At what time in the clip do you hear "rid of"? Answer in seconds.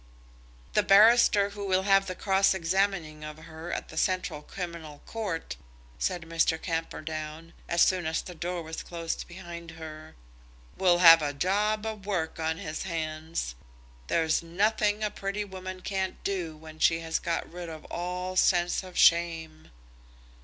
17.47-17.85